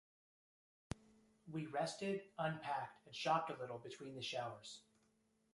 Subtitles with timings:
[1.45, 4.81] We rested, unpacked, and shopped a little between the showers.